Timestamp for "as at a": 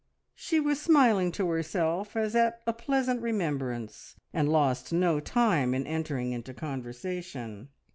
2.15-2.73